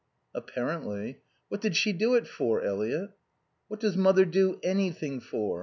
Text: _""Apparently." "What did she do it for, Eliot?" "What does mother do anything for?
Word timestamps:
_""Apparently." 0.33 1.19
"What 1.49 1.61
did 1.61 1.75
she 1.75 1.93
do 1.93 2.15
it 2.15 2.25
for, 2.27 2.63
Eliot?" 2.63 3.11
"What 3.67 3.79
does 3.79 3.95
mother 3.95 4.25
do 4.25 4.59
anything 4.63 5.19
for? 5.19 5.59